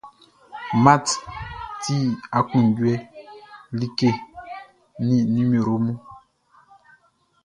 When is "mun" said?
5.85-5.97